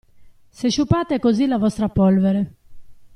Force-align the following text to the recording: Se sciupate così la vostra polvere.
Se 0.49 0.71
sciupate 0.71 1.19
così 1.19 1.45
la 1.45 1.59
vostra 1.59 1.87
polvere. 1.87 2.53